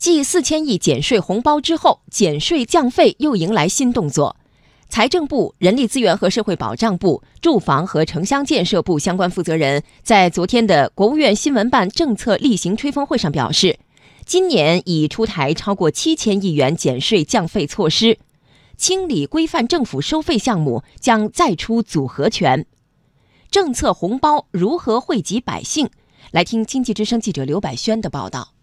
[0.00, 4.34] 继四千亿减税红包之后，减税降费又迎来新动作。
[4.88, 13.78] 财政部、人力资源和社会保障部、住房和城乡建设部相关负责人在昨天的国务院新闻办政策例行吹风会上表示，
[14.24, 18.18] 今年已出台超过七千亿元减税降费措施，
[18.78, 22.64] 清理规范政府收费项目将再出组合拳。
[23.50, 25.90] 政策红包如何惠及百姓？
[26.30, 28.54] 来听经济之声记者刘百轩的报道。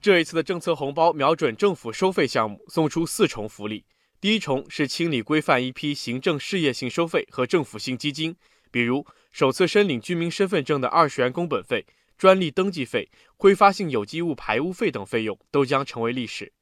[0.00, 3.84] 这一次的政策红包瞄准政府收费项目，送出四重福利。
[4.20, 8.36] 第一重是清理规范一批行政事业性收费和政府性基金，
[8.70, 11.84] 比如首次申领居民身份证的二十元工本费、
[12.16, 16.52] 专利登记费、挥发性有机物排污费等费用都将成为历史。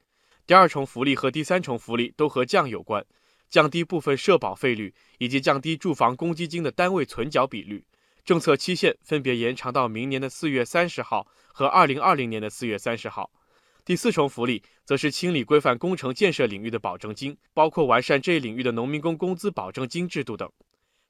[0.46, 3.04] 第二重福利和第三重福利都和降有关，
[3.50, 7.84] 降低部分社保费率以及降低住房公积金的单位存缴比率。
[8.24, 13.30] 政策期限分别延长到明年的四月三十号和二零二零年的四月三十号。
[13.84, 20.50] 第四重福利则是清理规范工程建设领域的保证金，包括完善这一领域的农民工工资保证金制度等。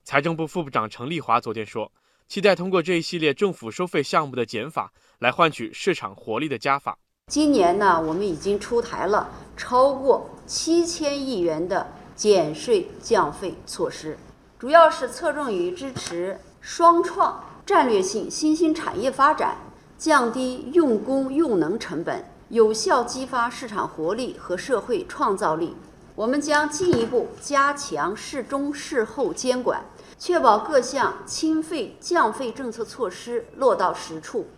[0.03, 1.93] 财政部副部长陈丽华昨天说，
[2.27, 6.99] 期待通过这一系列政府收费项目的减法，来换取市场活力的加法。
[7.29, 14.19] 今年呢，我们已经出台了超过七千亿元的减税降费措施，
[14.59, 16.37] 主要是侧重于支持。
[16.67, 19.59] 双创战略性新兴产业发展，
[19.99, 25.77] 降低用工用能成本，有效激发市场活力和社会创造力。
[26.15, 29.85] 我们将进一步加强事中事后监管，
[30.17, 34.49] 确保各项清费降费政策措施落到实处。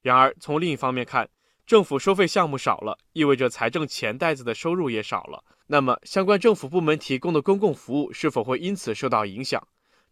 [0.00, 1.28] 然而，从另一方面看，
[1.66, 5.44] 政府收费项目少了，意味着财政钱袋子的收入也少了。
[5.66, 9.62] 那么，相关政府部门提供的公共服务是否会因此受到影响？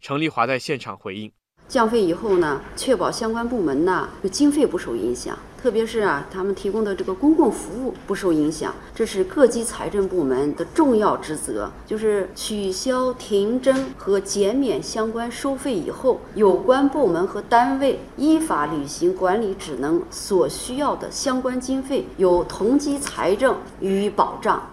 [0.01, 1.31] 程丽华在现场回应：
[1.67, 11.71] 降费以后呢，确保相关部门呢经费不受影响，特别是啊，他们提供的这个公共服务不受影响，这是各级财政部门的重要职责。
[11.85, 24.67] 就是取消、停征和减免相关收费以后，有关部门和单位依法履行管理职能所需要的相关经费，由同级财政予以保障。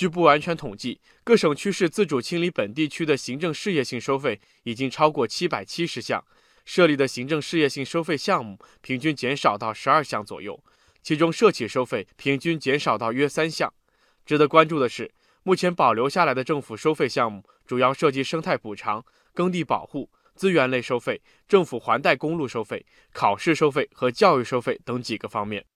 [0.00, 6.24] 据不完全统计，各省区市自主清理本地区的行政事业性收费已经超过七百七十项，
[6.64, 10.58] 设立的行政事业性收费项目平均减少到十二项左右，
[11.02, 13.70] 其中社企收费平均减少到约三项。
[14.24, 15.12] 值得关注的是，
[15.42, 25.66] 目前保留下来的政府收费项目主要涉及生态补偿、耕地保护、资源类收费、政府还贷公路收费、考试收费和教育收费等几个方面。